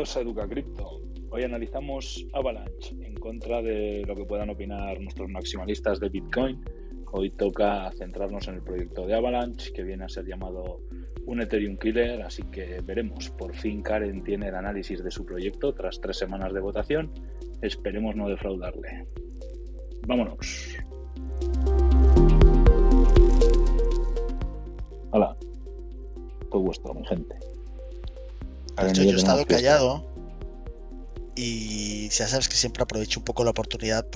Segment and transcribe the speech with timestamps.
[0.00, 1.02] Bienvenidos a Educa Cripto.
[1.28, 6.64] Hoy analizamos Avalanche en contra de lo que puedan opinar nuestros maximalistas de Bitcoin.
[7.12, 10.80] Hoy toca centrarnos en el proyecto de Avalanche, que viene a ser llamado
[11.26, 13.28] un Ethereum Killer, así que veremos.
[13.28, 17.12] Por fin Karen tiene el análisis de su proyecto tras tres semanas de votación.
[17.60, 19.04] Esperemos no defraudarle.
[20.06, 20.78] Vámonos.
[25.10, 25.36] Hola,
[26.50, 27.49] todo vuestro, mi gente.
[28.92, 30.10] Yo he estado callado
[31.36, 34.06] y ya sabes que siempre aprovecho un poco la oportunidad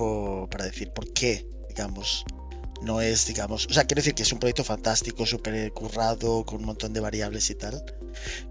[0.49, 2.25] para decir por qué, digamos,
[2.81, 6.59] no es, digamos, o sea, quiero decir que es un proyecto fantástico, súper currado, con
[6.59, 7.83] un montón de variables y tal,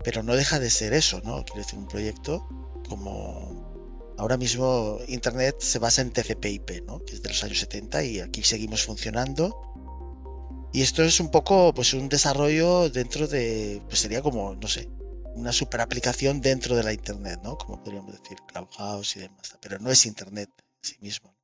[0.02, 1.45] pero no deja de ser eso, ¿no?
[1.45, 2.46] Quiero decir, un proyecto
[2.88, 3.72] como...
[4.16, 7.00] Ahora mismo Internet se basa en TCP/IP, ¿no?
[7.00, 9.60] Que es de los años 70 y aquí seguimos funcionando.
[10.72, 14.89] Y esto es un poco, pues, un desarrollo dentro de, pues sería como, no sé,
[15.34, 17.56] una super aplicación dentro de la Internet, ¿no?
[17.58, 19.56] Como podríamos decir, Clubhouse y demás.
[19.60, 21.34] Pero no es Internet en sí mismo.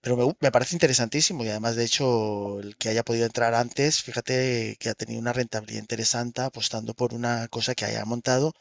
[0.00, 4.76] Pero me, parece interesantísimo y además, de hecho, el que haya podido entrar antes, fíjate
[4.80, 8.52] que ha tenido una rentabilidad interesante apostando por una cosa que haya montado.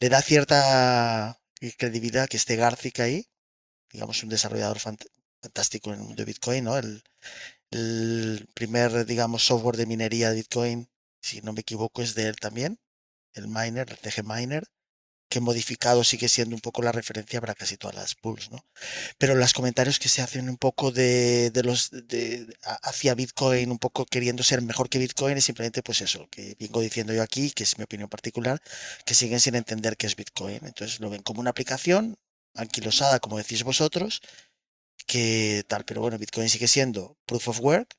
[0.00, 1.38] Le da cierta
[1.78, 3.26] credibilidad que esté Garcic ahí,
[3.92, 6.78] digamos, un desarrollador fantástico en el mundo de Bitcoin, ¿no?
[6.78, 7.02] El,
[7.70, 10.88] el primer, digamos, software de minería de Bitcoin,
[11.22, 12.78] si no me equivoco, es de él también,
[13.34, 14.64] el miner, el TG Miner
[15.34, 18.64] que modificado sigue siendo un poco la referencia para casi todas las pools, ¿no?
[19.18, 22.46] Pero los comentarios que se hacen un poco de, los de,
[22.82, 26.80] hacia Bitcoin, un poco queriendo ser mejor que Bitcoin, es simplemente pues eso, que vengo
[26.80, 28.62] diciendo yo aquí, que es mi opinión particular,
[29.04, 30.60] que siguen sin entender qué es Bitcoin.
[30.62, 32.16] Entonces lo ven como una aplicación
[32.54, 34.20] anquilosada, como decís vosotros,
[35.06, 37.96] que tal, pero bueno, Bitcoin sigue siendo proof of work,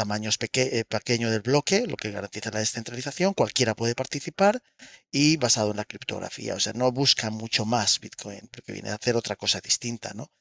[0.00, 4.62] tamaños eh, pequeño del bloque, lo que garantiza la descentralización, cualquiera puede participar
[5.10, 6.54] y basado en la criptografía.
[6.54, 10.32] O sea, no busca mucho más Bitcoin, porque viene a hacer otra cosa distinta, ¿no?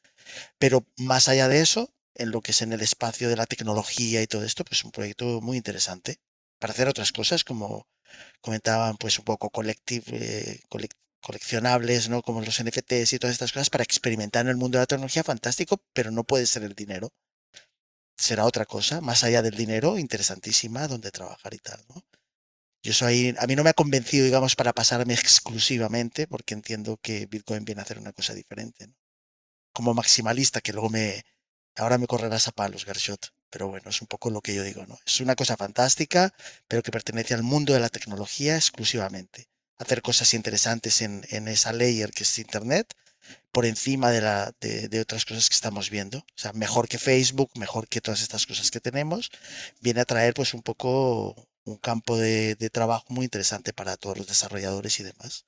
[0.60, 4.22] Pero más allá de eso, en lo que es en el espacio de la tecnología
[4.22, 6.20] y todo esto, pues un proyecto muy interesante
[6.58, 7.86] para hacer otras cosas, como
[8.40, 10.60] comentaban, pues un poco eh,
[11.20, 12.22] coleccionables, ¿no?
[12.22, 15.24] Como los NFTs y todas estas cosas para experimentar en el mundo de la tecnología,
[15.24, 17.12] fantástico, pero no puede ser el dinero
[18.20, 22.04] será otra cosa, más allá del dinero, interesantísima, donde trabajar y tal, ¿no?
[22.84, 27.26] Yo soy, a mí no me ha convencido, digamos, para pasarme exclusivamente, porque entiendo que
[27.26, 28.88] Bitcoin viene a hacer una cosa diferente.
[29.74, 31.24] Como maximalista, que luego me,
[31.76, 34.86] ahora me correrás a palos, Garshot, pero bueno, es un poco lo que yo digo,
[34.86, 34.98] ¿no?
[35.06, 36.34] Es una cosa fantástica,
[36.68, 39.48] pero que pertenece al mundo de la tecnología exclusivamente.
[39.78, 42.94] Hacer cosas interesantes en, en esa layer que es Internet,
[43.52, 46.20] por encima de, la, de, otras cosas que estamos viendo.
[46.20, 49.32] O sea, mejor que Facebook, mejor que todas estas cosas que tenemos,
[49.82, 51.36] viene a traer pues un poco
[51.66, 55.46] un campo de, trabajo muy interesante para todos los desarrolladores y demás.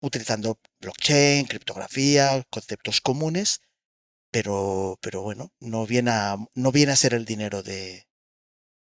[0.00, 3.60] Utilizando blockchain, criptografía, conceptos comunes,
[4.30, 8.06] pero, pero bueno, no viene, a, no viene a ser el dinero de,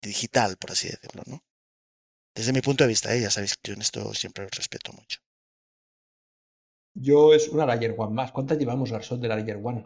[0.02, 1.44] digital, por así decirlo, ¿no?
[2.34, 3.20] Desde mi punto de vista, ¿eh?
[3.20, 5.20] ya sabéis que yo en esto siempre respeto mucho.
[6.98, 8.32] Yo es una Layer One más.
[8.32, 9.84] ¿Cuántas llevamos, Garzón, de la Layer One?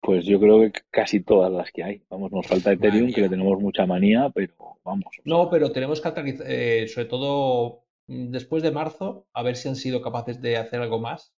[0.00, 2.02] Pues yo creo que casi todas las que hay.
[2.10, 5.06] Vamos, nos falta Ethereum, que le tenemos mucha manía, pero vamos.
[5.24, 9.68] No, pero tenemos que actualizar, eh, sobre todo mm, después de marzo, a ver si
[9.68, 11.32] han sido capaces de hacer algo más,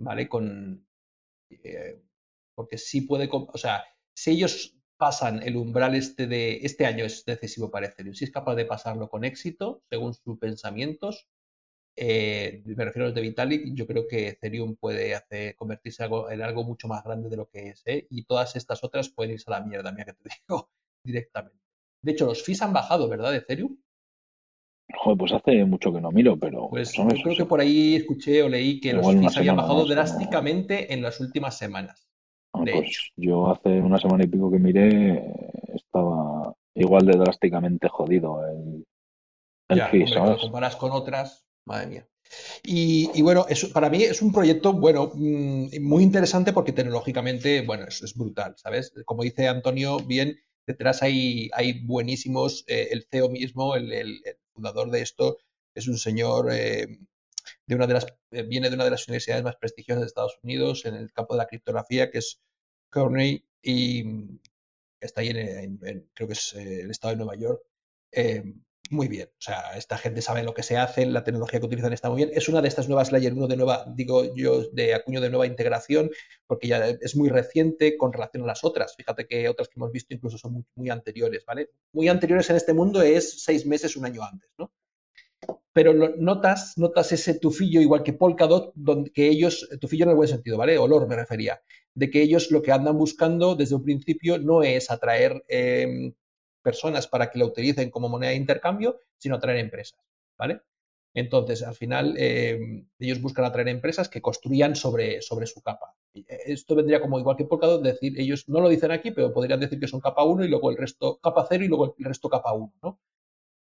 [0.00, 0.28] ¿vale?
[0.28, 0.86] Con.
[1.50, 2.02] Eh,
[2.56, 3.28] porque sí puede.
[3.30, 3.84] O sea,
[4.16, 6.58] si ellos pasan el umbral este de.
[6.62, 8.14] Este año es decisivo para Ethereum.
[8.14, 11.28] Si es capaz de pasarlo con éxito, según sus pensamientos,
[11.96, 16.42] eh, me refiero a los de Vitalik, yo creo que Ethereum puede hacer, convertirse en
[16.42, 18.06] algo mucho más grande de lo que es, ¿eh?
[18.10, 20.70] y todas estas otras pueden irse a la mierda, mira que te digo
[21.02, 21.58] directamente.
[22.02, 23.76] De hecho, los fees han bajado, ¿verdad, de Ethereum?
[24.94, 26.68] Joder, pues hace mucho que no miro, pero.
[26.68, 30.92] Pues yo creo que por ahí escuché o leí que los fees habían bajado drásticamente
[30.92, 32.08] en las últimas semanas.
[32.52, 35.34] Ah, pues yo hace una semana y pico que miré,
[35.74, 38.86] estaba igual de drásticamente jodido el,
[39.68, 40.40] el fee, ¿sabes?
[40.40, 42.08] comparas con otras, Madre mía.
[42.62, 48.14] Y, bueno, para mí es un proyecto, bueno, mm, muy interesante porque tecnológicamente, bueno, es,
[48.14, 48.92] brutal, ¿sabes?
[49.04, 54.22] Como dice Antonio, bien, detrás hay, hay buenísimos, eh, el CEO mismo, el,
[54.54, 55.38] fundador de esto,
[55.74, 56.98] es un señor eh,
[57.66, 60.38] de una de las, eh, viene de una de las universidades más prestigiosas de Estados
[60.42, 62.40] Unidos en el campo de la criptografía, que es
[62.90, 64.04] Cornell, y
[65.00, 65.78] está ahí en,
[66.14, 67.62] creo que es el estado de Nueva York
[68.90, 69.28] muy bien.
[69.32, 72.18] O sea, esta gente sabe lo que se hace, la tecnología que utilizan está muy
[72.18, 72.30] bien.
[72.34, 75.46] Es una de estas nuevas Layer 1 de nueva, digo yo, de acuño de nueva
[75.46, 76.10] integración,
[76.46, 78.94] porque ya es muy reciente con relación a las otras.
[78.96, 81.70] Fíjate que otras que hemos visto incluso son muy, anteriores, ¿vale?
[81.92, 84.72] Muy anteriores en este mundo es seis meses, un año antes, ¿no?
[85.72, 90.28] pero notas, notas ese tufillo igual que Polkadot, donde que ellos, tufillo en el buen
[90.28, 90.78] sentido, ¿vale?
[90.78, 91.60] Olor me refería,
[91.94, 96.14] de que ellos lo que andan buscando desde un principio no es atraer em,
[96.66, 100.00] personas para que la utilicen como moneda de intercambio, sino atraer empresas,
[100.36, 100.62] ¿vale?
[101.14, 105.94] Entonces, al final, em, ellos buscan atraer empresas que construyan sobre, sobre su capa.
[106.14, 106.24] Eh,
[106.56, 109.78] esto vendría como igual que Polkadot, decir, ellos no lo dicen aquí, pero podrían decir
[109.78, 112.52] que son capa 1 y luego el resto capa 0 y luego el resto capa
[112.52, 113.00] 1, ¿no?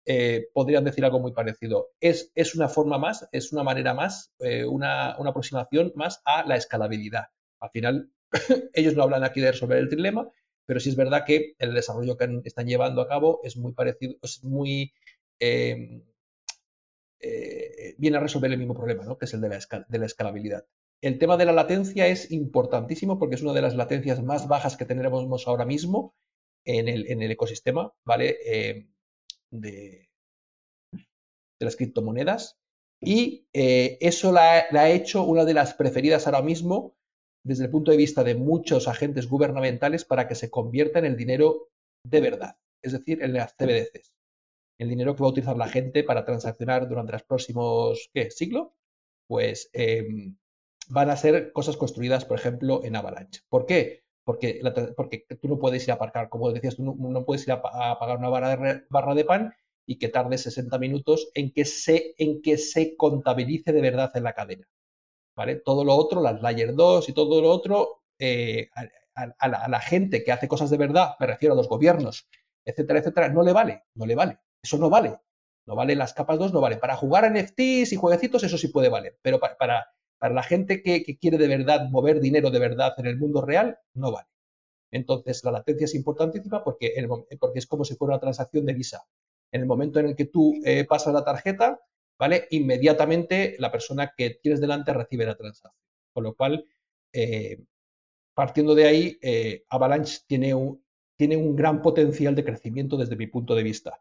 [0.06, 1.90] Eh, podrían decir algo muy parecido.
[2.00, 6.44] Es, es, una forma más, es una manera más, eh, una, una, aproximación más a
[6.46, 7.26] la escalabilidad.
[7.60, 8.10] Al final,
[8.72, 10.30] ellos no hablan aquí de resolver el trilema,
[10.66, 14.16] pero sí es verdad que el desarrollo que están llevando a cabo es muy parecido,
[14.22, 14.92] es muy...
[15.38, 16.02] Em,
[17.20, 19.16] eh, viene a resolver el mismo problema, ¿no?
[19.16, 19.58] que es el de la,
[19.88, 20.66] de la escalabilidad.
[21.00, 24.76] El tema de la latencia es importantísimo porque es una de las latencias más bajas
[24.76, 26.14] que tenemos ahora mismo
[26.64, 28.36] en el, en el ecosistema, ¿vale?
[28.44, 28.88] Em,
[29.50, 30.08] de,
[31.58, 32.58] las criptomonedas
[33.00, 36.95] y eh, eso la, ha hecho una de las preferidas ahora mismo
[37.46, 41.16] desde el punto de vista de muchos agentes gubernamentales para que se convierta en el
[41.16, 41.68] dinero
[42.02, 44.12] de verdad, es decir, en las CBDCs.
[44.78, 48.74] El dinero que va a utilizar la gente para transaccionar durante los próximos ¿qué, siglo,
[49.26, 50.36] pues em,
[50.88, 53.42] van a ser cosas construidas, por ejemplo, en Avalanche.
[53.48, 54.06] ¿Por qué?
[54.26, 54.60] porque,
[54.96, 58.18] porque tú no puedes ir a aparcar, como decías, tú no, puedes ir a, pagar
[58.18, 59.54] una barra de, barra de, pan
[59.86, 64.24] y que tarde 60 minutos en que, se, en que se contabilice de verdad en
[64.24, 64.68] la cadena.
[65.36, 65.56] ¿Vale?
[65.56, 68.70] Todo lo otro, las Layer 2 y todo lo otro, eh,
[69.14, 72.28] a, la, gente que hace cosas de verdad, me refiero a los gobiernos,
[72.64, 74.38] etcétera, etcétera, no le vale, no le vale.
[74.62, 75.18] Eso no vale.
[75.66, 76.76] No vale las capas 2, no vale.
[76.76, 79.18] Para jugar a NFTs y jueguecitos, eso sí puede valer.
[79.22, 79.56] Pero para,
[80.18, 83.78] para la gente que, quiere de verdad mover dinero de verdad en el mundo real,
[83.94, 84.28] no vale.
[84.92, 86.94] Entonces, la latencia es importantísima porque,
[87.40, 89.06] porque es como si fuera una transacción de visa.
[89.52, 91.80] En el momento en el que tú eh, pasas la tarjeta,
[92.18, 92.46] ¿vale?
[92.50, 95.72] Inmediatamente la persona que tienes delante recibe la transacción.
[96.12, 96.64] Con lo cual,
[97.12, 97.62] eh,
[98.34, 100.84] partiendo de ahí, eh, Avalanche tiene un,
[101.16, 103.98] tiene un gran potencial de crecimiento desde mi punto de vista.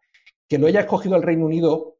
[0.47, 1.97] Que lo haya escogido el Reino Unido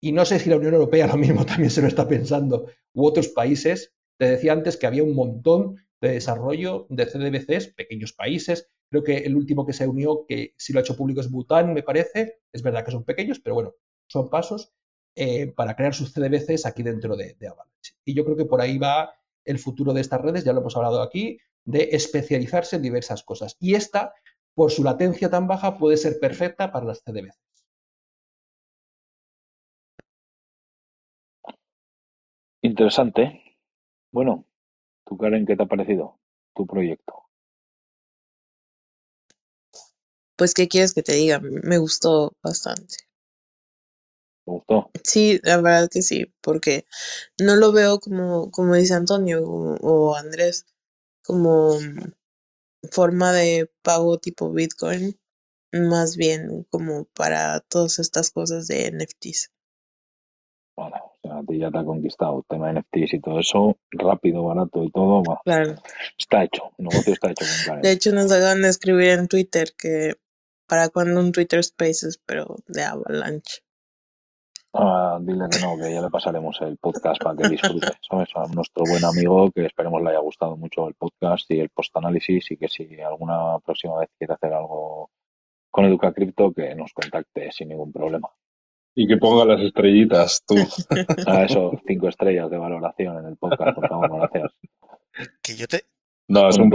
[0.00, 3.06] y no sé si la Unión Europea lo mismo también se lo está pensando, u
[3.06, 3.94] otros países.
[4.18, 8.68] Te decía antes que había un montón de desarrollo de CDBCs, pequeños países.
[8.90, 11.72] Creo que el último que se unió, que si lo ha hecho público es Bután,
[11.72, 12.40] me parece.
[12.52, 13.74] Es verdad que son pequeños, pero bueno,
[14.06, 14.74] son pasos
[15.16, 17.94] eh, para crear sus CDBCs aquí dentro de, de Avalanche.
[18.04, 19.14] Y yo creo que por ahí va
[19.44, 23.56] el futuro de estas redes, ya lo hemos hablado aquí, de especializarse en diversas cosas.
[23.60, 24.14] Y esta,
[24.54, 27.38] por su latencia tan baja, puede ser perfecta para las CDBCs.
[32.62, 33.58] Interesante.
[34.10, 34.46] Bueno,
[35.04, 36.18] tú Karen, ¿qué te ha parecido
[36.54, 37.24] tu proyecto?
[40.36, 41.40] Pues, ¿qué quieres que te diga?
[41.40, 42.96] Me gustó bastante.
[44.44, 44.90] ¿Te gustó?
[45.02, 46.84] Sí, la verdad que sí, porque
[47.38, 50.66] no lo veo como, como dice Antonio o, o Andrés,
[51.22, 51.78] como
[52.90, 55.18] forma de pago tipo Bitcoin,
[55.72, 59.50] más bien como para todas estas cosas de NFTs.
[60.76, 63.40] Bueno, o sea, a ti ya te ha conquistado el tema de NFTs y todo
[63.40, 65.76] eso, rápido, barato y todo, claro.
[66.18, 67.44] está hecho, el negocio está hecho.
[67.66, 70.14] Con de hecho, nos acaban de escribir en Twitter que
[70.66, 73.63] para cuando un Twitter Spaces, pero de Avalanche.
[74.76, 78.28] Ah, dile que no, que ya le pasaremos el podcast para que disfrute, ¿sabes?
[78.34, 82.50] A nuestro buen amigo, que esperemos le haya gustado mucho el podcast y el post-análisis
[82.50, 85.10] y que si alguna próxima vez quiere hacer algo
[85.70, 88.28] con Educa Crypto, que nos contacte sin ningún problema.
[88.96, 90.56] Y que ponga las estrellitas, tú.
[90.56, 90.58] A
[91.26, 94.52] ah, eso, cinco estrellas de valoración en el podcast, por favor, gracias.
[95.40, 95.84] Que yo te...
[96.26, 96.72] No, es un,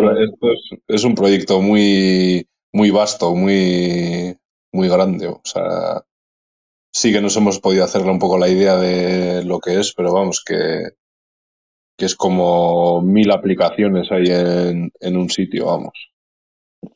[0.88, 4.38] es, un proyecto muy, muy vasto, muy,
[4.72, 5.28] muy grande.
[5.28, 6.04] O sea,
[6.92, 10.14] sí que nos hemos podido hacerle un poco la idea de lo que es, pero
[10.14, 10.90] vamos, que,
[11.98, 15.94] que es como mil aplicaciones ahí en, en un sitio, vamos.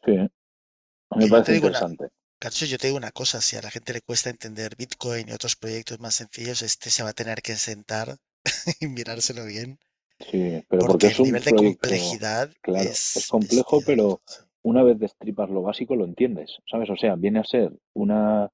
[0.06, 2.10] Sí, a mí me parece interesante
[2.50, 5.56] yo te digo una cosa, si a la gente le cuesta entender Bitcoin y otros
[5.56, 8.18] proyectos más sencillos, este se va a tener que sentar
[8.82, 9.80] y mirárselo bien.
[10.20, 14.22] Sí, pero porque, es el nivel de complejidad claro, es, complejo, pero
[14.62, 16.90] una vez destripas lo básico lo entiendes, ¿sabes?
[16.90, 18.50] O sea, viene a ser una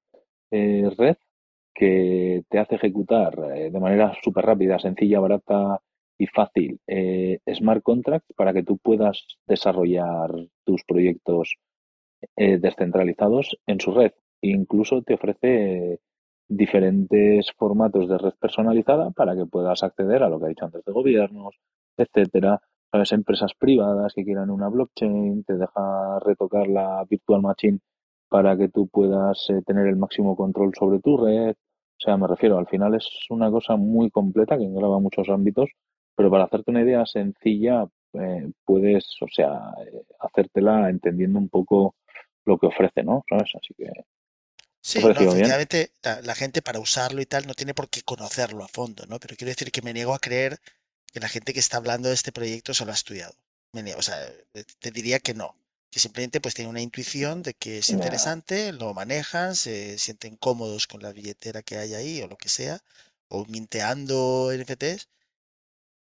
[0.50, 1.16] eh, red
[1.74, 5.80] que te hace ejecutar eh, de manera súper rápida, sencilla, barata
[6.18, 10.30] y fácil eh, smart contracts para que tú puedas desarrollar
[10.64, 11.56] tus proyectos
[12.36, 14.12] eh, descentralizados en su red.
[14.42, 16.00] Incluso te ofrece
[16.48, 20.84] diferentes formatos de red personalizada para que puedas acceder a lo que ha dicho antes
[20.84, 21.54] de gobiernos,
[21.96, 22.60] etcétera,
[22.92, 27.78] a las empresas privadas que quieran una blockchain, te deja retocar la virtual machine
[28.30, 31.50] para que tú puedas eh, tener el máximo control sobre tu red.
[31.50, 35.68] O sea, me refiero, al final es una cosa muy completa que engloba muchos ámbitos,
[36.16, 41.96] pero para hacerte una idea sencilla, eh, puedes, o sea, eh, hacértela entendiendo un poco
[42.46, 43.24] lo que ofrece, ¿no?
[43.28, 43.50] ¿Sabes?
[43.54, 43.90] Así que.
[44.80, 45.90] Sí, no, efectivamente,
[46.22, 49.18] la, gente para usarlo y tal no tiene por qué conocerlo a fondo, ¿no?
[49.18, 50.58] Pero quiero decir que me niego a creer
[51.12, 53.34] que la gente que está hablando de este proyecto se lo ha estudiado.
[53.72, 54.16] Me niego, o sea,
[54.78, 55.54] te diría que no
[55.90, 60.86] que simplemente pues tienen una intuición de que es interesante, lo manejan, se sienten cómodos
[60.86, 62.80] con la billetera que hay ahí o lo que sea,
[63.28, 65.08] o minteando NFTs,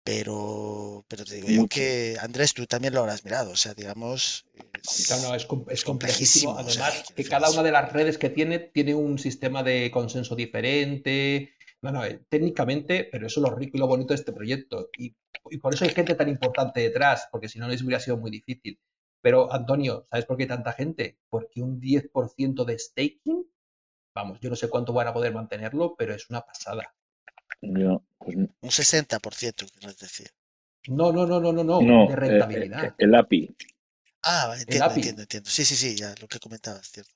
[0.05, 4.47] pero, pero te digo yo que, Andrés, tú también lo habrás mirado, o sea, digamos...
[4.83, 6.57] Es, no, es, es complejísimo.
[6.57, 11.53] Además, que cada una de las redes que tiene tiene un sistema de consenso diferente.
[11.83, 14.89] No, no, eh, técnicamente, pero eso es lo rico y lo bonito de este proyecto.
[14.97, 15.15] Y,
[15.51, 18.31] y por eso hay gente tan importante detrás, porque si no les hubiera sido muy
[18.31, 18.81] difícil.
[19.21, 21.19] Pero, Antonio, ¿sabes por qué tanta gente?
[21.29, 23.45] Porque un 10% de staking,
[24.15, 26.95] vamos, yo no sé cuánto van a poder mantenerlo, pero es una pasada.
[27.61, 30.29] Pues un 60%, quieres decir.
[30.89, 32.85] No, no, no, no, no, no, de eh, rentabilidad.
[32.85, 33.55] Eh, el API.
[34.23, 35.51] Ah, entiendo, entiendo, entiendo.
[35.51, 37.13] Sí, sí, sí, ya lo que comentabas, cierto.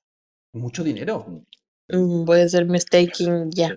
[0.52, 1.44] Mucho dinero.
[1.88, 3.76] Voy a hacer mi staking ya.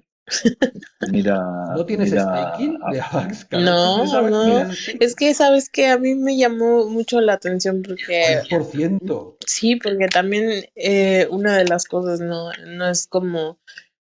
[1.11, 1.39] Mira.
[1.75, 3.47] ¿No tienes staking de Avax?
[3.51, 4.71] No, no.
[4.99, 8.41] Es que sabes que a mí me llamó mucho la atención porque.
[8.49, 9.37] Por ciento.
[9.45, 13.59] Sí, porque también eh, una de las cosas no, no es como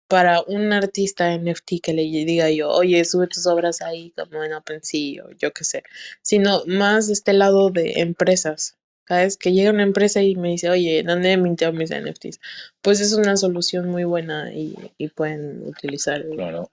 [0.09, 4.53] para un artista NFT que le diga yo, oye, sube tus obras ahí como en
[4.53, 5.83] OpenSea o yo qué sé,
[6.23, 8.77] sino más este lado de empresas.
[9.07, 9.37] ¿Sabes?
[9.37, 12.41] Que llega una empresa y me dice, oye, ¿dónde minteo mis NFTs?
[12.81, 14.75] Pues es una solución muy buena y,
[15.15, 16.69] pueden utilizar claro.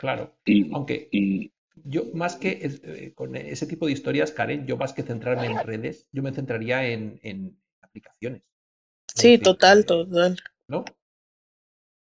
[0.00, 0.36] Claro.
[0.44, 1.52] Y, Aunque y...
[1.84, 5.58] yo más que eh, con ese tipo de historias, Karen, yo más que centrarme en
[5.58, 8.42] redes, yo me centraría en, en aplicaciones.
[9.14, 10.36] Sí, total, total.
[10.68, 10.84] ¿No?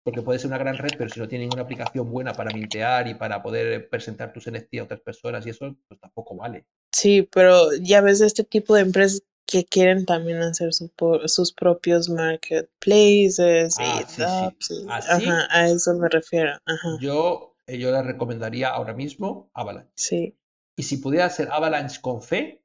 [0.05, 3.09] Porque puede ser una gran red, pero si no tiene ninguna aplicación buena para mintear
[3.09, 6.67] y para poder presentar tus NFT a otras personas y eso, pues tampoco vale.
[6.93, 13.77] Sí, pero ya ves este tipo de empresas que quieren también hacer sus propios marketplaces
[13.79, 14.53] y ah,
[14.89, 16.53] Ajá, a eso me refiero.
[17.01, 19.91] Yo, eh, yo le recomendaría ahora mismo Avalanche.
[19.95, 20.37] Sí.
[20.77, 22.63] Y si pudiera ser Avalanche con fe,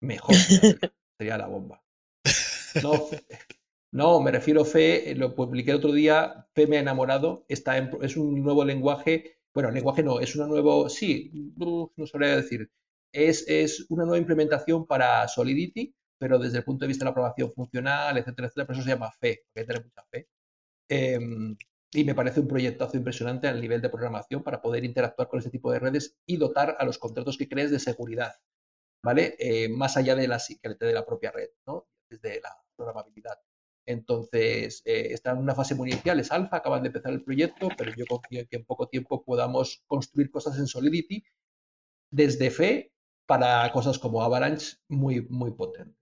[0.00, 0.34] mejor.
[1.18, 1.82] sería la bomba.
[2.82, 3.08] No,
[3.90, 7.44] no, me refiero a fe, eh, lo publiqué el otro día, fe me ha enamorado,
[7.48, 12.70] está es un nuevo lenguaje, bueno, lenguaje no, es una nuevo, sí, no sabría decir,
[13.12, 17.52] es, una nueva implementación para Solidity, pero desde el punto de vista de la aprobación
[17.52, 20.28] funcional, etcétera, etcétera, por eso se llama fe, porque hay que tener mucha fe.
[20.88, 21.56] Em,
[21.92, 25.50] y me parece un proyectazo impresionante al nivel de programación para poder interactuar con este
[25.50, 28.32] tipo de redes y dotar a los contratos que crees de seguridad,
[29.04, 29.36] ¿vale?
[29.38, 30.40] Eh, más allá de la,
[30.80, 31.88] de la propia red, ¿no?
[32.08, 33.38] Desde la programabilidad.
[33.86, 37.68] Entonces, eh, está en una fase muy inicial, es alfa, acaban de empezar el proyecto,
[37.76, 41.24] pero yo confío en que en poco tiempo podamos construir cosas en Solidity
[42.10, 42.91] desde fe
[43.26, 45.96] para cosas como Avalanche muy, muy potente.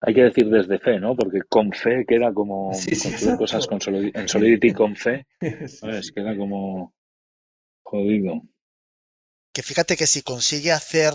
[0.00, 1.16] Hay que decir desde fe, ¿no?
[1.16, 2.70] Porque con fe queda como
[3.02, 5.26] construir cosas con en Solidity con fe.
[5.66, 6.12] ¿sabes?
[6.12, 6.94] Queda como
[7.82, 8.42] jodido.
[9.52, 11.12] Que fíjate que si consigue hacer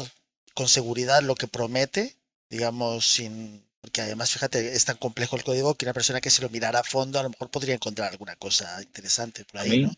[0.53, 2.17] con seguridad lo que promete,
[2.49, 6.41] digamos, sin porque además, fíjate, es tan complejo el código que una persona que se
[6.41, 9.91] lo mirara a fondo a lo mejor podría encontrar alguna cosa interesante por ahí, ¿no?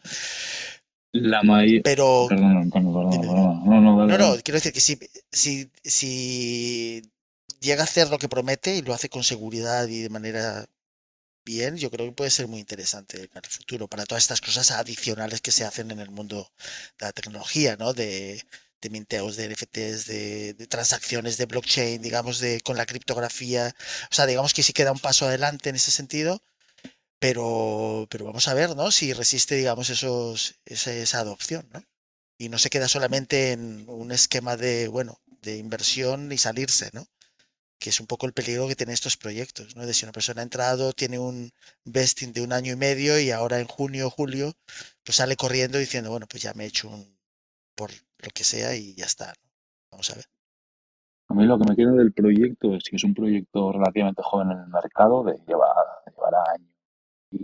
[1.21, 1.81] La mayoría.
[1.83, 2.27] Pero.
[2.29, 4.99] Perdón, No, no, no, no, quiero decir que si,
[5.31, 7.01] si, si
[7.61, 10.65] llega a hacer lo que promete y lo hace con seguridad y de manera
[11.45, 14.71] bien, yo creo que puede ser muy interesante para el futuro, para todas estas cosas
[14.71, 16.51] adicionales que se hacen en el mundo
[16.99, 17.93] de la tecnología, ¿no?
[17.93, 18.43] De,
[18.81, 23.73] de minteos, de NFTs, de, de, transacciones de blockchain, digamos, de con la criptografía.
[24.11, 26.41] O sea, digamos que sí queda un paso adelante en ese sentido
[27.19, 28.91] pero, pero vamos a ver, ¿no?
[28.91, 31.81] Si resiste, digamos, esos, esa, adopción, ¿no?
[32.37, 37.05] Y no se queda solamente en un esquema de, bueno, de inversión y salirse, ¿no?
[37.79, 39.85] Que es un poco el peligro que tienen estos proyectos, ¿no?
[39.85, 41.51] De si una persona ha entrado, tiene un
[41.85, 44.53] vesting de un año y medio y ahora en junio o julio,
[45.03, 47.15] pues sale corriendo diciendo, bueno, pues ya me he hecho un
[47.75, 49.49] por lo que sea y ya está, ¿no?
[49.91, 50.25] Vamos a ver.
[51.27, 54.51] A mí lo que me queda del proyecto es que es un proyecto relativamente joven
[54.51, 56.74] en el mercado, de llevar, llevará años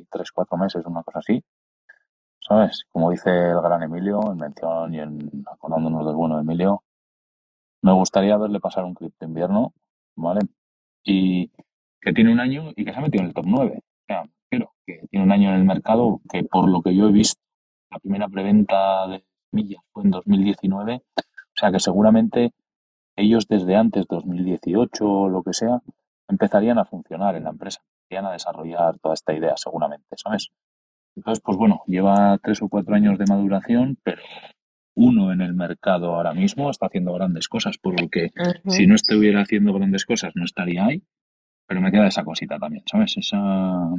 [0.09, 1.43] tres, cuatro meses, una cosa así.
[2.39, 2.85] ¿Sabes?
[2.91, 6.83] Como dice el gran Emilio, en mención y en acordándonos del bueno de Emilio,
[7.81, 9.73] me gustaría verle pasar un cripto invierno,
[10.15, 10.41] ¿vale?
[11.03, 11.51] Y
[12.01, 13.79] que tiene un año y que se ha metido en el top 9.
[13.79, 17.07] O sea, pero que tiene un año en el mercado que por lo que yo
[17.09, 17.41] he visto,
[17.89, 21.03] la primera preventa de millas fue en 2019.
[21.17, 21.21] O
[21.55, 22.53] sea que seguramente
[23.15, 25.81] ellos desde antes, 2018 o lo que sea,
[26.27, 27.81] empezarían a funcionar en la empresa
[28.17, 30.49] a desarrollar toda esta idea, seguramente, ¿sabes?
[31.15, 34.21] Entonces, pues bueno, lleva tres o cuatro años de maduración, pero
[34.95, 38.31] uno en el mercado ahora mismo está haciendo grandes cosas, por lo que
[38.67, 41.03] si no estuviera haciendo grandes cosas no estaría ahí,
[41.67, 43.15] pero me queda esa cosita también, ¿sabes?
[43.17, 43.89] Esa,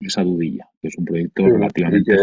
[0.00, 2.16] esa dudilla, que es un proyecto relativamente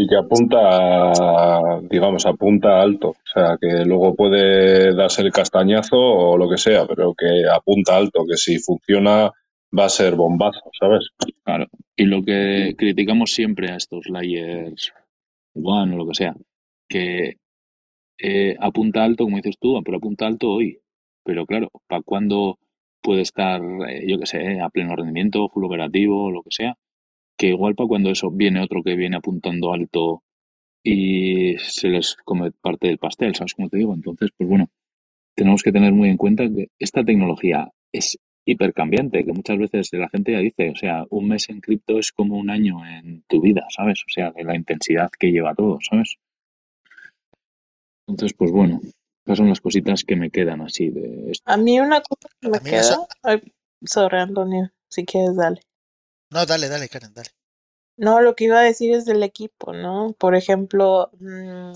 [0.00, 3.08] y que apunta, digamos, apunta alto.
[3.08, 7.96] O sea, que luego puede darse el castañazo o lo que sea, pero que apunta
[7.96, 9.32] alto, que si funciona
[9.76, 11.08] va a ser bombazo, ¿sabes?
[11.44, 11.66] Claro.
[11.96, 14.92] Y lo que criticamos siempre a estos layers
[15.54, 16.34] one o lo que sea,
[16.88, 17.36] que
[18.18, 20.80] eh, apunta alto, como dices tú, pero apunta alto hoy.
[21.24, 22.58] Pero claro, ¿para cuándo
[23.02, 26.76] puede estar, eh, yo qué sé, a pleno rendimiento, full operativo, lo que sea?
[27.38, 30.24] que igual para cuando eso viene otro que viene apuntando alto
[30.82, 33.94] y se les come parte del pastel, ¿sabes cómo te digo?
[33.94, 34.68] Entonces, pues bueno,
[35.36, 38.18] tenemos que tener muy en cuenta que esta tecnología es
[38.50, 42.12] hipercambiante, que muchas veces la gente ya dice, o sea, un mes en cripto es
[42.12, 44.00] como un año en tu vida, ¿sabes?
[44.06, 46.16] O sea, de la intensidad que lleva todo, ¿sabes?
[48.06, 48.80] Entonces, pues bueno,
[49.26, 52.60] esas son las cositas que me quedan así de A mí una cosa que me
[52.60, 53.06] queda
[53.84, 55.60] sobre Antonio, si quieres, dale.
[56.30, 57.28] No, dale, dale, Karen, dale.
[57.98, 60.14] No, lo que iba a decir es del equipo, ¿no?
[60.18, 61.72] Por ejemplo, mm,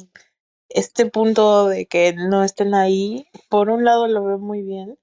[0.71, 4.99] este punto de que no estén ahí, por un lado lo veo muy bien,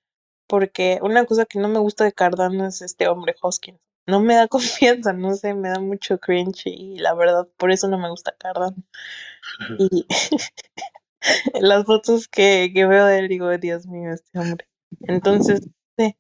[0.50, 3.80] porque una cosa que no me gusta de Cardano es este hombre Hoskins.
[4.08, 7.88] No me da confianza, no sé, me da mucho cringe y la verdad, por eso
[7.88, 8.84] no me gusta Cardano.
[9.78, 10.08] Y
[11.62, 14.68] las fotos que, que veo de él digo, Dios mío, este hombre.
[15.02, 15.62] Entonces,
[15.98, 16.18] sí,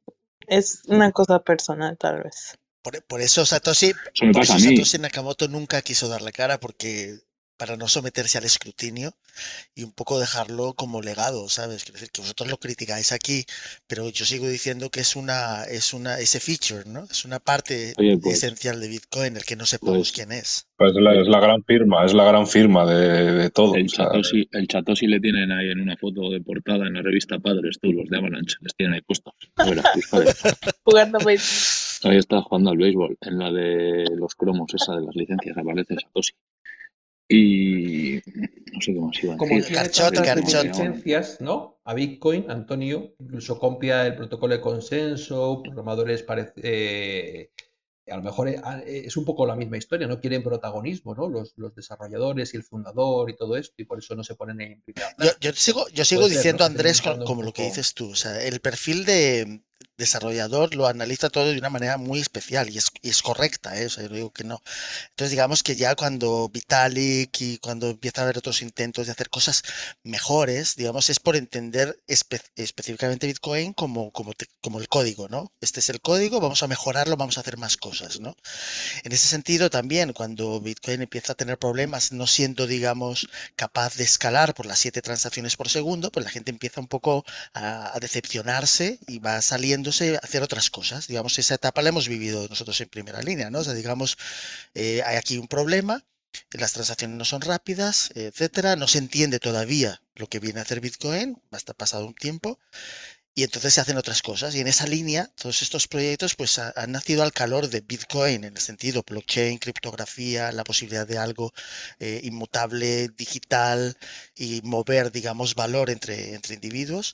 [0.47, 2.55] es una cosa personal tal vez.
[3.07, 3.93] Por, eso Satoshi,
[4.31, 7.19] por eso Satoshi Nakamoto nunca quiso darle cara porque
[7.59, 9.11] para no someterse al escrutinio
[9.75, 11.83] y un poco dejarlo como legado, ¿sabes?
[11.83, 13.43] Quiero decir que vosotros lo criticáis aquí,
[13.85, 17.03] pero yo sigo diciendo que es una, es una, ese feature, ¿no?
[17.03, 20.67] Es una parte pues esencial de Bitcoin, el que no sepamos pues quién es.
[20.77, 23.75] Pues la, es la gran firma, es la gran firma de, todo.
[23.75, 27.77] El Chatoshi, el le tienen ahí en una foto de portada en la revista Padres,
[27.81, 29.33] tú, los de Avalanche, les tienen ahí puestos.
[30.85, 31.19] Jugando
[32.03, 35.95] Ahí está jugando al béisbol, en la de los cromos, esa de las licencias, aparece
[35.95, 36.33] Satoshi.
[37.31, 38.21] Y
[38.73, 39.77] no sé qué más iba a Como decir.
[40.63, 41.79] licencias, ¿no?
[41.83, 47.51] A Bitcoin, Antonio, incluso copia el protocolo de consenso, programadores parece, eh,
[48.07, 51.29] a lo mejor eh, ah, es un poco la misma historia, no quieren protagonismo, ¿no?
[51.29, 54.81] Los, desarrolladores y el fundador y todo esto, y por eso no se ponen en
[54.81, 58.59] primera Yo, sigo, yo sigo diciendo, Andrés, como, lo que dices tú, o sea, el
[58.59, 59.61] perfil de,
[59.99, 63.87] desarrollador lo analiza todo de una manera muy especial y es, es correcta, ¿eh?
[63.89, 64.61] yo digo que no.
[65.09, 69.29] Entonces digamos que ya cuando Vitalik y cuando empieza a haber otros intentos de hacer
[69.29, 69.63] cosas
[70.03, 75.51] mejores, digamos, es por entender específicamente Bitcoin como, como, como el código, ¿no?
[75.61, 78.35] Este es el código, vamos a mejorarlo, vamos a hacer más cosas, ¿no?
[79.03, 84.05] En ese sentido también, cuando Bitcoin empieza a tener problemas, no siendo, digamos, capaz de
[84.05, 87.99] escalar por las siete transacciones por segundo, pues la gente empieza un poco a, a
[87.99, 89.91] decepcionarse y va saliendo
[90.23, 91.07] hacer otras cosas.
[91.07, 93.59] Digamos, esa etapa la hemos vivido nosotros en primera línea, ¿no?
[93.59, 94.17] O digamos,
[94.73, 96.03] eh, hay aquí un problema,
[96.51, 100.79] las transacciones no son rápidas, etcétera, no se entiende todavía lo que viene a hacer
[100.81, 102.59] Bitcoin, hasta pasado un tiempo,
[103.35, 104.55] y entonces se hacen otras cosas.
[104.55, 108.55] Y en esa línea, todos estos proyectos pues han nacido al calor de Bitcoin, en
[108.55, 111.53] el sentido blockchain, criptografía, la posibilidad de algo
[111.99, 113.97] eh, inmutable, digital
[114.35, 117.13] y mover, digamos, valor entre, entre individuos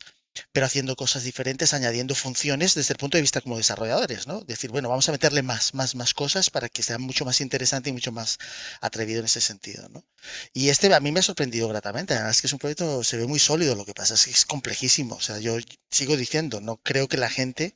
[0.52, 4.41] pero haciendo cosas diferentes, añadiendo funciones desde el punto de vista como desarrolladores, ¿no?
[4.41, 7.89] Decir, bueno, vamos a meterle más, más, más cosas para que sea mucho más interesante
[7.89, 8.38] y mucho más
[8.82, 10.06] atrevido en ese sentido, ¿no?
[10.54, 13.28] Y este a mí me ha sorprendido gratamente, además que es un proyecto, se ve
[13.28, 15.58] muy sólido, lo que pasa es que es complejísimo, o sea, yo
[15.89, 17.74] sigo diciendo, no creo que la gente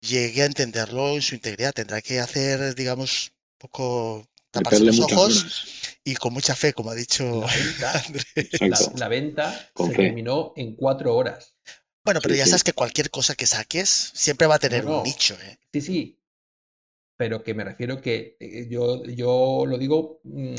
[0.00, 5.90] llegue a entenderlo en su integridad, tendrá que hacer, digamos, un poco taparse los ojos
[6.04, 7.44] y con mucha fe, como ha dicho
[8.96, 11.54] la venta, se terminó en cuatro horas.
[12.04, 15.34] Bueno, pero ya sabes que cualquier cosa que saques siempre va a tener un nicho.
[15.42, 15.58] ¿eh?
[15.72, 16.16] Sí, sí.
[17.16, 20.54] Pero que me refiero que eh, yo, yo lo digo mm,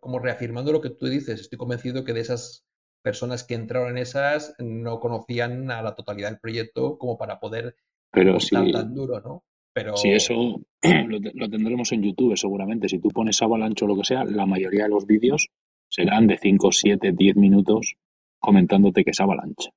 [0.00, 1.40] como reafirmando lo que tú dices.
[1.40, 2.64] Estoy convencido que de esas
[3.02, 7.76] personas que entraron en esas no conocían a la totalidad del proyecto como para poder
[8.10, 9.44] pero sí, tan duro, ¿no?
[9.76, 9.92] Pero...
[10.02, 10.60] Eso
[11.08, 12.88] lo, lo, tendremos en YouTube seguramente.
[12.88, 15.50] Si tú pones Avalanche o lo que sea, la mayoría de los vídeos
[15.88, 17.94] serán de 5, 7, 10 minutos
[18.40, 19.70] comentándote que es Avalanche.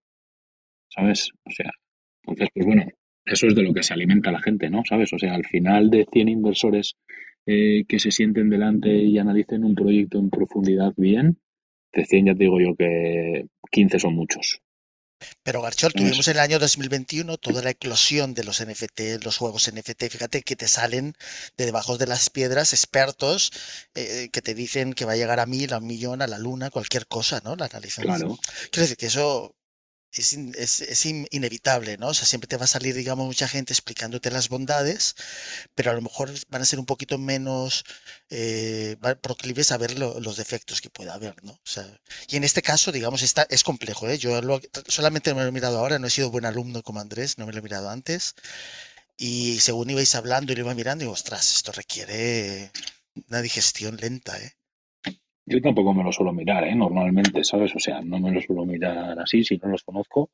[0.89, 1.31] ¿sabes?
[1.45, 1.71] O sea,
[2.23, 2.83] entonces, pues bueno,
[3.25, 4.83] eso es de lo que se alimenta la gente, ¿no?
[4.85, 5.13] ¿Sabes?
[5.13, 6.95] O sea, al final de 100 inversores
[7.45, 11.37] eh, que se sienten delante y analicen un proyecto en profundidad bien,
[11.93, 14.61] de 100 ya te digo yo que 15 son muchos.
[15.43, 19.69] Pero Garchol, tuvimos en el año 2021 toda la eclosión de los NFT, los juegos
[19.71, 20.09] NFT.
[20.09, 21.15] Fíjate que te salen
[21.57, 23.51] de debajo de las piedras expertos
[23.95, 26.39] eh, que te dicen que va a llegar a mil, a un millón, a la
[26.39, 27.55] luna, cualquier cosa, ¿no?
[27.55, 28.05] La analizan.
[28.05, 28.37] Claro.
[28.71, 29.55] Quiero decir que eso
[30.11, 32.07] es, es, inevitable, ¿no?
[32.09, 35.15] O sea, siempre te va a salir, digamos, mucha gente explicándote las bondades,
[35.75, 37.83] pero a lo mejor van a ser un poquito menos
[38.29, 41.53] eh, proclives a ver los defectos que pueda haber, ¿no?
[41.53, 41.85] O sea,
[42.27, 44.17] y en este caso, digamos, está, es complejo, ¿eh?
[44.17, 44.39] Yo
[44.87, 47.53] solamente me lo he mirado ahora, no he sido buen alumno como Andrés, no me
[47.53, 48.35] lo he mirado antes.
[49.17, 52.71] Y según ibais hablando y lo iba mirando, digo, ostras, esto requiere
[53.27, 54.58] una digestión lenta, ¿eh?
[55.49, 56.75] Yo tampoco me lo suelo mirar, ¿eh?
[56.75, 57.75] Normalmente, ¿sabes?
[57.75, 60.29] O sea, no me lo suelo mirar así, si no los conozco,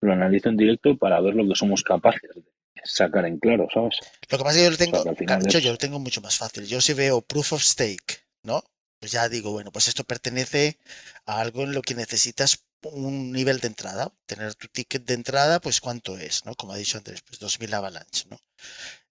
[0.00, 2.42] lo analizo en directo para ver lo que somos capaces de
[2.82, 4.00] sacar en claro, ¿sabes?
[4.28, 6.66] Lo que pasa es que yo lo tengo, yo, lo tengo mucho más fácil.
[6.66, 8.62] Yo si veo proof of stake, ¿no?
[8.98, 10.78] Pues ya digo, bueno, pues esto pertenece
[11.26, 14.12] a algo en lo que necesitas un nivel de entrada.
[14.26, 16.56] Tener tu ticket de entrada, pues cuánto es, ¿no?
[16.56, 18.38] Como ha dicho antes, pues 2000 Avalanche, ¿no?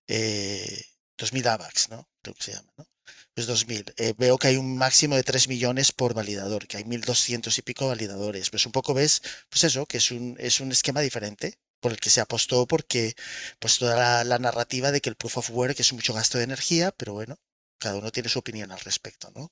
[0.08, 0.82] Eh,
[1.18, 2.10] 2000 AVAX, ¿no?
[2.22, 2.86] Creo que se llama, ¿no?
[3.34, 3.94] Pues 2000.
[3.98, 7.62] Eh, veo que hay un máximo de 3 millones por validador, que hay 1200 y
[7.62, 8.50] pico validadores.
[8.50, 12.00] Pues un poco ves, pues eso, que es un, es un esquema diferente por el
[12.00, 13.14] que se apostó porque
[13.60, 16.92] pues toda la, narrativa de que el proof of work es mucho gasto de energía,
[16.92, 17.38] pero bueno,
[17.78, 19.52] cada uno tiene su opinión al respecto, ¿no?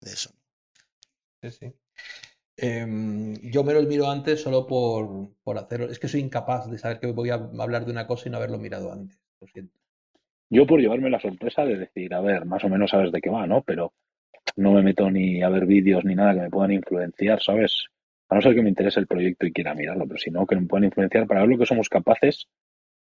[0.00, 0.30] De eso.
[1.42, 1.74] Sí, sí.
[2.56, 5.90] Em, yo me lo miro antes solo por, por hacerlo.
[5.90, 8.36] Es que soy incapaz de saber que voy a hablar de una cosa y no
[8.36, 9.18] haberlo mirado antes.
[9.40, 9.81] Lo siento.
[10.54, 13.30] Yo por llevarme la sorpresa de decir, a ver, más o menos sabes de qué
[13.30, 13.62] va, ¿no?
[13.62, 13.94] Pero
[14.56, 17.86] no me meto ni a ver vídeos ni nada que me puedan influenciar, ¿sabes?
[18.28, 20.56] A no ser que me interese el proyecto y quiera mirarlo, pero si no, que
[20.56, 22.48] me puedan influenciar para ver lo que somos capaces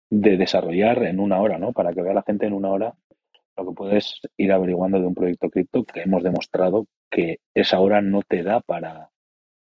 [0.09, 1.73] de desarrollar en una hora, ¿no?
[1.73, 2.93] Para que vea la gente en una hora
[3.57, 8.01] lo que puedes ir averiguando de un proyecto cripto que hemos demostrado que esa hora
[8.01, 9.09] no te da para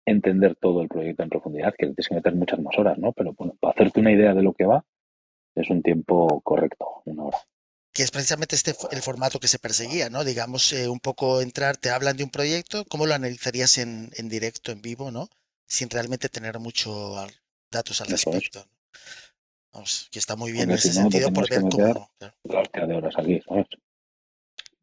[0.05, 3.13] entender todo el proyecto en profundidad, que tienes que meter muchas más horas, ¿no?
[3.13, 4.83] Pero bueno, para hacerte una idea de lo que va,
[5.55, 7.37] es un tiempo correcto, una hora
[7.99, 10.23] que es precisamente este el formato que se perseguía, ¿no?
[10.23, 14.29] Digamos, eh, un poco entrar, te hablan de un proyecto, ¿cómo lo analizarías en, en
[14.29, 15.27] directo, en vivo, ¿no?
[15.67, 17.17] Sin realmente tener mucho
[17.69, 18.65] datos al respecto.
[19.73, 22.09] Vamos, que está muy bien en ese sentido por ver cómo...
[22.47, 22.87] Claro.
[22.87, 23.67] de horas aquí, ¿sabes?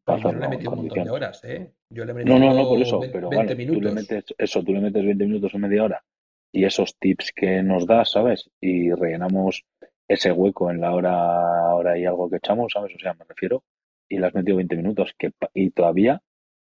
[0.05, 1.73] yo le he metido un montón de horas, ¿eh?
[1.89, 3.81] Yo le he metido no, no, no, por eso, pero 20 minutos.
[3.81, 6.05] tú le metes eso, tú le metes 20 minutos o media hora
[6.51, 8.51] y esos tips que nos das, ¿sabes?
[8.61, 9.65] Y rellenamos
[10.07, 12.93] ese hueco en la hora, hora y algo que echamos, ¿sabes?
[12.95, 13.63] O sea, me refiero,
[14.09, 16.21] y le has metido 20 minutos, que, y todavía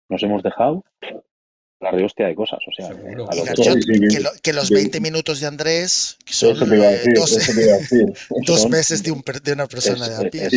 [0.10, 0.84] nos hemos dejado
[1.80, 2.90] la rehostia de cosas, o sea,
[4.44, 6.56] que, los 20 minutos de Andrés son
[8.46, 10.48] dos, meses de, un, de, una persona de a pie.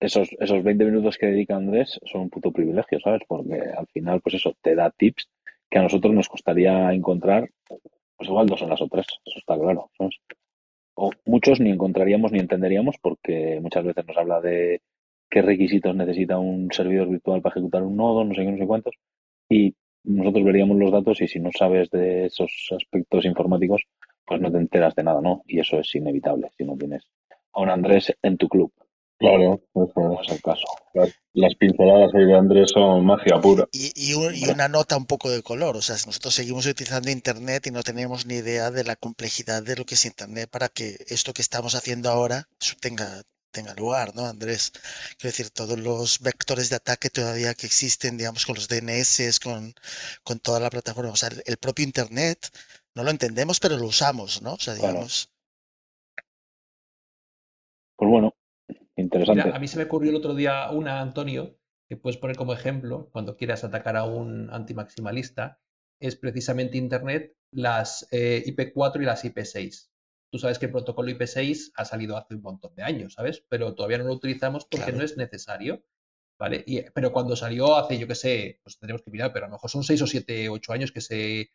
[0.00, 3.22] esos, esos 20 minutos que dedica Andrés son un puto privilegio, ¿sabes?
[3.28, 5.28] Porque al final, pues eso, te da tips
[5.70, 9.88] que a nosotros nos costaría encontrar, pues igual dos horas o tres, eso está claro,
[9.96, 10.16] ¿sabes?
[10.94, 14.80] O muchos ni encontraríamos ni entenderíamos porque muchas veces nos habla de
[15.28, 18.66] qué requisitos necesita un servidor virtual para ejecutar un nodo, no sé qué, no sé
[18.66, 18.94] cuántos,
[19.48, 23.82] y nosotros veríamos los datos y si no sabes de esos aspectos informáticos,
[24.24, 25.42] pues no te enteras de nada, ¿no?
[25.46, 27.04] Y eso es inevitable si no tienes
[27.52, 28.72] a un Andrés en tu club.
[29.18, 30.64] Claro, eso es el caso.
[31.32, 33.68] Las, pinceladas de Andrés son magia pura.
[33.72, 35.76] Y, una nota un poco de color.
[35.76, 39.76] O sea, nosotros seguimos utilizando Internet y no tenemos ni idea de la complejidad de
[39.76, 42.48] lo que es Internet para que esto que estamos haciendo ahora
[42.80, 43.22] tenga,
[43.52, 44.72] tenga lugar, ¿no, Andrés?
[45.16, 49.74] Quiero decir, todos los vectores de ataque todavía que existen, digamos, con los DNS, con,
[50.24, 51.12] con toda la plataforma.
[51.12, 52.50] O sea, el propio Internet
[52.94, 54.54] no lo entendemos, pero lo usamos, ¿no?
[54.54, 55.30] O sea, digamos.
[57.96, 58.34] Pues bueno,
[59.04, 59.50] Interesante.
[59.50, 63.10] a mí se me ocurrió el otro día una, Antonio, que puedes poner como ejemplo
[63.12, 65.60] cuando quieras atacar a un antimaximalista,
[66.00, 69.90] es precisamente Internet, las eh, IP4 y las IP6.
[70.30, 73.44] Tú sabes que el protocolo IP6 ha salido hace un montón de años, ¿sabes?
[73.48, 75.84] Pero todavía no lo utilizamos porque no es necesario.
[76.36, 76.64] ¿Vale?
[76.66, 79.54] Y, pero cuando salió hace, yo qué sé, pues tendremos que mirar, pero a lo
[79.54, 81.50] mejor son 6 o 7, 8 años que se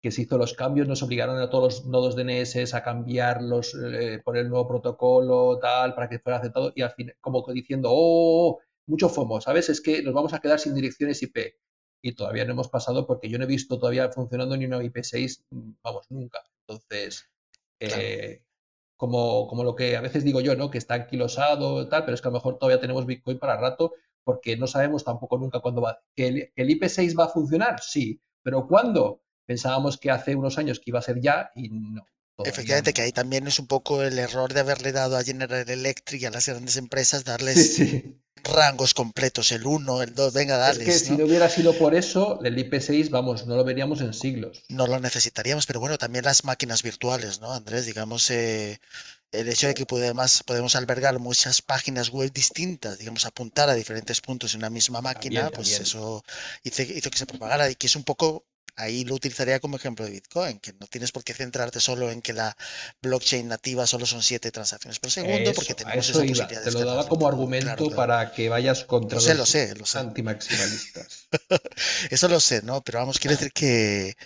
[0.00, 4.20] que se hizo los cambios, nos obligaron a todos los nodos DNS a cambiarlos, eh,
[4.24, 8.60] por el nuevo protocolo, tal, para que fuera aceptado, y al fin, como diciendo, oh,
[8.86, 9.68] mucho FOMO, ¿sabes?
[9.68, 11.56] Es que nos vamos a quedar sin direcciones IP.
[12.00, 15.44] Y todavía no hemos pasado porque yo no he visto todavía funcionando ni una IP6,
[15.82, 16.42] vamos, nunca.
[16.66, 17.28] Entonces,
[17.80, 18.42] eh,
[18.96, 20.70] como, como lo que a veces digo yo, ¿no?
[20.70, 23.94] Que está anquilosado, tal, pero es que a lo mejor todavía tenemos Bitcoin para rato
[24.24, 26.00] porque no sabemos tampoco nunca cuándo va.
[26.14, 27.80] ¿Que el, el IP6 va a funcionar?
[27.80, 29.22] Sí, pero ¿cuándo?
[29.48, 32.06] Pensábamos que hace unos años que iba a ser ya y no.
[32.44, 36.22] Efectivamente, que ahí también es un poco el error de haberle dado a General Electric
[36.22, 37.80] y a las grandes empresas darles
[38.44, 40.84] rangos completos, el 1, el 2, venga, dale.
[40.84, 44.14] Es que si no hubiera sido por eso, el IP6, vamos, no lo veríamos en
[44.14, 44.62] siglos.
[44.68, 47.86] No lo necesitaríamos, pero bueno, también las máquinas virtuales, ¿no, Andrés?
[47.86, 48.78] Digamos, eh,
[49.32, 54.20] el hecho de que podemos, podemos albergar muchas páginas web distintas, digamos, apuntar a diferentes
[54.20, 56.24] puntos en una misma máquina, pues eso
[56.62, 58.44] hizo, hizo, que se propagara y que es un poco
[58.78, 62.22] ahí lo utilizaría como ejemplo de Bitcoin, que no tienes por qué centrarte solo en
[62.22, 62.56] que la
[63.02, 67.06] blockchain nativa solo son siete transacciones por segundo, porque tenemos esa posibilidad Te lo daba
[67.08, 69.98] como argumento para que vayas contra lo sé, los lo sé, lo sé.
[69.98, 71.28] antimaximalistas.
[72.10, 72.82] Eso lo sé, ¿no?
[72.82, 74.16] Pero vamos, quiere decir que,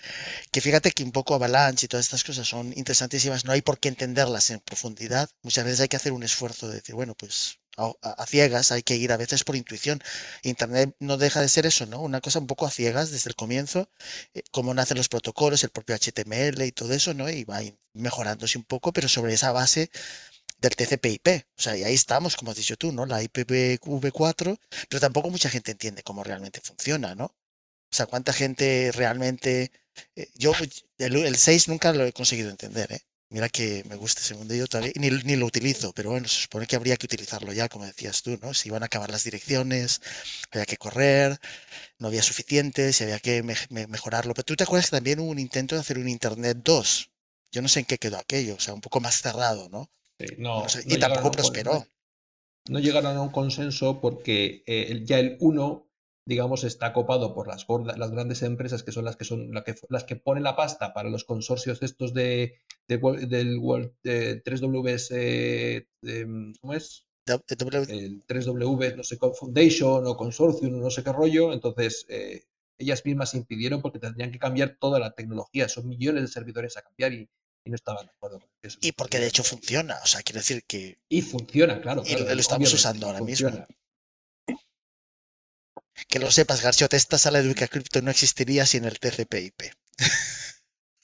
[0.50, 3.78] que fíjate que un poco Avalanche y todas estas cosas son interesantísimas, no hay por
[3.78, 5.30] qué entenderlas en profundidad.
[5.42, 8.96] Muchas veces hay que hacer un esfuerzo de decir, bueno, pues a, ciegas, hay que
[8.96, 10.02] ir a veces por intuición.
[10.42, 12.00] Internet no deja de ser eso, ¿no?
[12.00, 13.88] Una cosa un poco a ciegas desde el comienzo,
[14.34, 17.30] eh, cómo nacen los protocolos, el propio HTML y todo eso, ¿no?
[17.30, 17.60] Y va
[17.94, 19.90] mejorándose un poco, pero sobre esa base
[20.58, 21.46] del TCP/IP.
[21.58, 23.06] O sea, y ahí estamos, como has dicho tú, ¿no?
[23.06, 24.58] La IPv4,
[24.88, 27.26] pero tampoco mucha gente entiende cómo realmente funciona, ¿no?
[27.26, 29.72] O sea, cuánta gente realmente...
[30.16, 30.52] Eh, yo
[30.98, 33.02] el, el 6 nunca lo he conseguido entender, ¿eh?
[33.32, 36.66] Mira que me gusta ese mundillo todavía, ni, ni lo utilizo, pero bueno, se supone
[36.66, 38.52] que habría que utilizarlo ya, como decías tú, ¿no?
[38.52, 40.02] Si iban a acabar las direcciones,
[40.50, 41.38] había que correr,
[41.98, 44.34] no había suficiente, si había que mejorarlo.
[44.34, 47.10] Pero tú te acuerdas que también hubo un intento de hacer un Internet 2.
[47.52, 49.90] Yo no sé en qué quedó aquello, o sea, un poco más cerrado, ¿no?
[50.36, 51.86] no, y tampoco prosperó.
[52.68, 55.91] No, llegaron a un consenso porque eh, ya el 1
[56.26, 60.04] digamos, está copado por las, las grandes empresas que son las que son que, las
[60.04, 65.86] que ponen la pasta para los consorcios estos de, del World 3W
[66.60, 67.06] ¿cómo es?
[67.26, 71.52] El 3W, no sé, Foundation o Consortium, no sé qué rollo.
[71.52, 72.44] Entonces, eh,
[72.78, 75.68] ellas mismas impidieron porque tendrían que cambiar toda la tecnología.
[75.68, 77.28] Son millones de servidores a cambiar y,
[77.64, 78.78] no estaban de acuerdo con eso.
[78.80, 80.98] Y porque de hecho funciona, o sea, quiero decir que...
[81.08, 82.02] Y funciona, claro.
[82.04, 83.50] y lo, estamos usando ahora mismo.
[86.08, 89.72] Que lo sepas, Garchot, esta sala de Cripto no existiría sin el TCP/IP.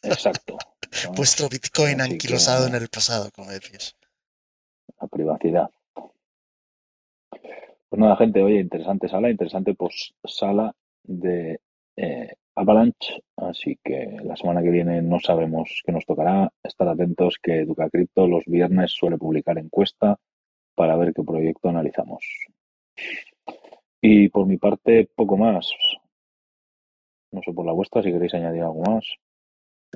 [0.02, 0.58] Exacto.
[1.16, 3.96] Vuestro Bitcoin anquilosado en el pasado, como decís.
[5.00, 5.70] La privacidad.
[7.88, 10.74] Pues nada, gente, oye, interesante sala, interesante pues sala
[11.04, 11.60] de
[11.96, 16.52] eh, Avalanche, así que la semana que viene no sabemos qué nos tocará.
[16.62, 20.18] Estar atentos que Educa Cripto los viernes suele publicar encuesta
[20.74, 22.24] para ver qué proyecto analizamos.
[24.00, 25.70] Y por mi parte, poco más.
[27.32, 29.04] No sé por la vuestra, si queréis añadir algo más.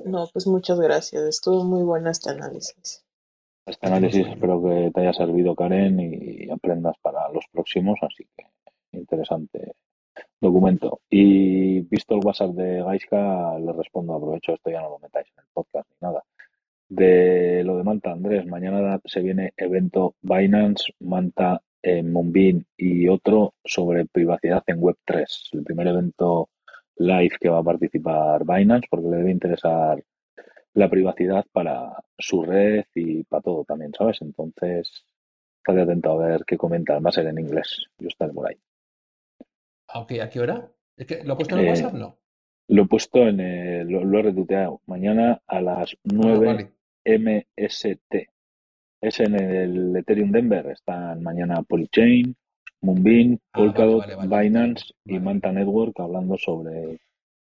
[0.05, 1.23] No, pues muchas gracias.
[1.23, 3.03] Estuvo muy buena este análisis.
[3.65, 8.45] Este análisis espero que te haya servido, Karen, y aprendas para los próximos, así que
[8.91, 9.75] interesante
[10.39, 10.99] documento.
[11.09, 15.43] Y visto el WhatsApp de Gaiska, le respondo, aprovecho, esto ya no lo metáis en
[15.43, 16.23] el podcast ni nada.
[16.89, 23.53] De lo de Manta, Andrés, mañana se viene evento Binance, Manta en Moonbeam y otro
[23.63, 25.25] sobre privacidad en Web3.
[25.51, 26.49] El primer evento
[26.95, 30.03] live que va a participar Binance porque le debe interesar
[30.73, 34.21] la privacidad para su red y para todo también, ¿sabes?
[34.21, 35.05] Entonces,
[35.57, 36.99] estate atento a ver qué comenta.
[36.99, 37.85] Va a ser en inglés.
[37.99, 38.57] Yo estaré por ahí.
[39.89, 40.71] Ah, ok, ¿a qué hora?
[40.97, 41.93] ¿Lo he puesto en el eh, WhatsApp?
[41.93, 42.17] No.
[42.69, 44.81] Lo he puesto en el, lo, he retuiteado.
[44.87, 46.71] Mañana a las 9
[47.05, 48.32] ah, MST.
[49.03, 50.65] Es en el Ethereum Denver.
[50.67, 52.33] Están mañana Polychain,
[52.79, 56.99] Moonbeam, ah, Polkadot, Binance y Manta Network hablando sobre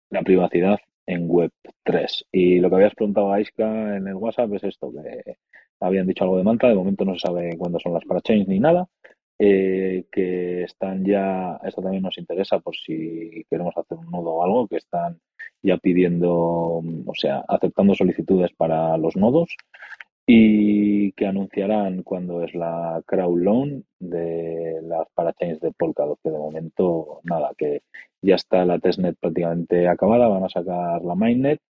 [0.09, 2.25] la privacidad en Web3.
[2.33, 5.37] Y lo que habías preguntado a Iska en el WhatsApp es esto, que
[5.79, 8.59] habían dicho algo de Manta, de momento no se sabe cuándo son las parachains ni
[8.59, 8.89] nada,
[9.39, 14.43] eh, que están ya, esto también nos interesa por si queremos hacer un nodo o
[14.43, 15.21] algo, que están
[15.61, 19.55] ya pidiendo, o sea, aceptando solicitudes para los nodos
[20.27, 26.37] y que anunciarán cuando es la crowd loan de las parachains de Polkadot, que de
[26.37, 27.83] momento nada, que
[28.21, 31.61] ya está la testnet prácticamente acabada, van a sacar la mainnet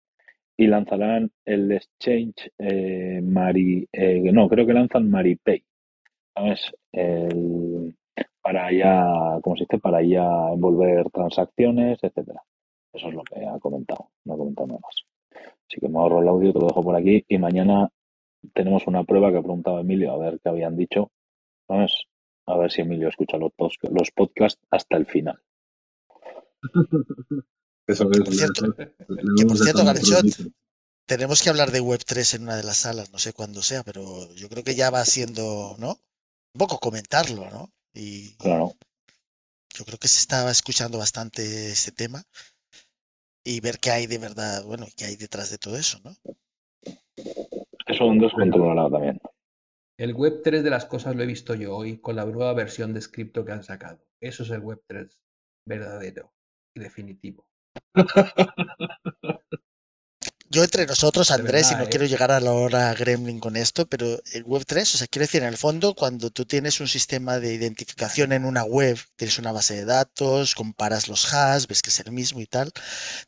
[0.57, 5.63] y lanzarán el exchange eh, Mari, eh, no, creo que lanzan MariPay,
[6.33, 6.71] ¿sabes?
[8.41, 12.41] para ya, como se dice, para ya envolver transacciones, etcétera.
[12.93, 14.95] Eso es lo que ha comentado, no ha comentado nada más.
[15.67, 17.89] Así que me ahorro el audio, te lo dejo por aquí y mañana
[18.53, 21.11] tenemos una prueba que ha preguntado Emilio a ver qué habían dicho.
[21.67, 21.91] ¿Sabes?
[22.47, 25.41] A ver si Emilio escucha los, los podcasts hasta el final.
[27.87, 30.25] Eso es, por cierto, que por cierto Garchot,
[31.05, 34.33] tenemos que hablar de Web3 en una de las salas, no sé cuándo sea, pero
[34.33, 35.99] yo creo que ya va siendo, ¿no?
[36.53, 37.71] Un poco comentarlo, ¿no?
[37.93, 38.75] Y claro.
[39.75, 42.23] yo creo que se estaba escuchando bastante este tema
[43.43, 46.15] y ver qué hay de verdad, bueno, qué hay detrás de todo eso, ¿no?
[47.95, 49.21] Eso un descontrolado también.
[49.97, 52.93] El Web 3 de las cosas lo he visto yo hoy con la nueva versión
[52.93, 54.03] de Scripto que han sacado.
[54.19, 55.17] Eso es el Web 3
[55.65, 56.33] verdadero
[56.75, 57.47] y definitivo.
[60.47, 61.87] Yo entre nosotros, Andrés, y no ¿eh?
[61.89, 65.41] quiero llegar a la hora gremlin con esto, pero el Web3, o sea, quiero decir,
[65.41, 69.51] en el fondo, cuando tú tienes un sistema de identificación en una web, tienes una
[69.51, 72.71] base de datos, comparas los hash, ves que es el mismo y tal,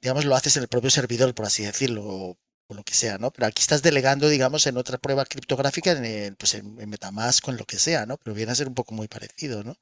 [0.01, 3.31] digamos, lo haces en el propio servidor, por así decirlo, o lo que sea, ¿no?
[3.31, 7.57] Pero aquí estás delegando, digamos, en otra prueba criptográfica, en, pues en, Metamask o en
[7.57, 8.17] lo que sea, ¿no?
[8.17, 9.77] Pero viene a ser un poco muy parecido, ¿no?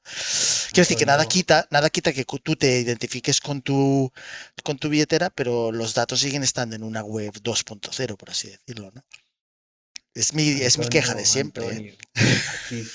[0.68, 4.12] Quiero decir que nada quita, nada quita que tú te identifiques con tu,
[4.62, 8.92] con tu billetera, pero los datos siguen estando en una web 2.0, por así decirlo,
[8.94, 9.04] ¿no?
[10.14, 11.96] Es mi, es mi queja de siempre.
[12.70, 12.86] ¿eh?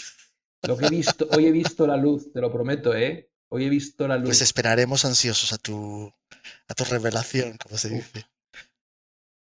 [0.63, 3.29] Lo que he visto, hoy he visto la luz, te lo prometo, ¿eh?
[3.49, 4.29] Hoy he visto la pues luz.
[4.29, 6.11] Pues esperaremos ansiosos a tu,
[6.67, 8.25] a tu revelación, como se dice.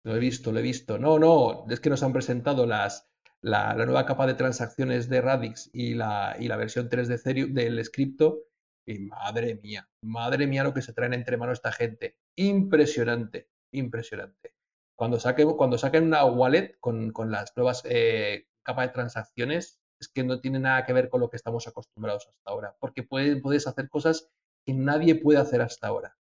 [0.03, 0.97] Lo he visto, lo he visto.
[0.97, 3.09] No, no, es que nos han presentado las,
[3.41, 7.53] la, nueva capa de transacciones de Radix y la, y la versión 3 de Ethereum,
[7.53, 8.43] del scripto.
[8.85, 12.17] Y madre mía, madre mía lo que se traen entre manos esta gente.
[12.35, 14.53] Impresionante, impresionante.
[14.95, 20.23] Cuando saquen, cuando saquen una wallet con, las nuevas eh, capas de transacciones, es que
[20.23, 22.75] no tiene nada que ver con lo que estamos acostumbrados hasta ahora.
[22.79, 24.29] Porque puedes hacer cosas
[24.65, 26.17] que nadie puede hacer hasta ahora.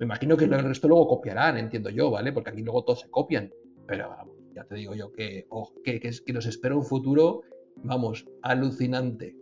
[0.00, 2.32] Me imagino que el resto luego copiarán, entiendo yo, ¿vale?
[2.32, 3.52] Porque aquí luego todos se copian.
[3.86, 4.08] Pero
[4.54, 5.46] ya te digo yo que,
[5.84, 7.42] que, nos espera un futuro,
[7.76, 9.36] vamos, alucinante.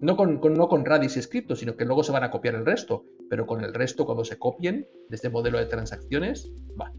[0.00, 2.64] No con, no con Radix y Scripto, sino que luego se van a copiar el
[2.64, 3.04] resto.
[3.28, 6.50] Pero con el resto, cuando se copien de este modelo de transacciones,
[6.80, 6.90] va.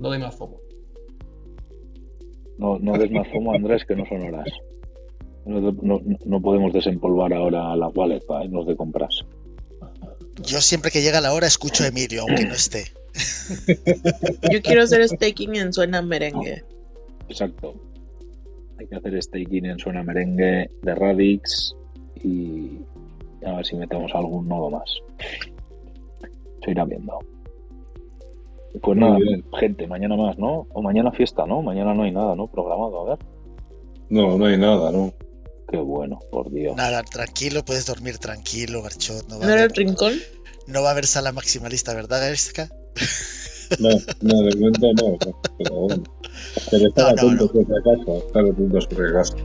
[0.00, 0.60] No doy más FOMO.
[2.56, 4.48] No, no des más FOMO, Andrés, que no son horas.
[5.44, 9.26] No, podemos desempolvar ahora la wallet para irnos de compras.
[10.46, 12.84] Yo siempre que llega la hora escucho a Emilio, aunque no esté.
[14.50, 16.64] Yo quiero hacer staking en Suena Merengue.
[17.28, 17.74] Exacto.
[18.78, 21.74] Hay que hacer staking en Suena Merengue de Radix
[22.22, 22.78] y
[23.46, 24.98] a ver si metemos algún nodo más.
[26.64, 27.18] Se irá viendo.
[28.82, 29.18] Pues nada,
[29.60, 30.66] gente, mañana más, ¿no?
[30.72, 31.62] O mañana fiesta, ¿no?
[31.62, 32.48] Mañana no hay nada, ¿no?
[32.48, 33.18] Programado, a ver.
[34.08, 35.12] No, no hay nada, ¿no?
[35.70, 36.76] Qué bueno, por Dios.
[36.76, 39.28] Nada, tranquilo, puedes dormir tranquilo, Garchot.
[39.28, 40.14] No, era el rincón?
[40.66, 42.70] No va a haber sala maximalista, ¿verdad, Jessica?
[43.80, 43.88] No,
[44.20, 45.18] no, de momento no,
[45.58, 46.04] pero bueno.
[46.70, 47.66] Pero estar no, atentos no, no.
[47.66, 49.36] por si acaso, estar atentos por si acaso.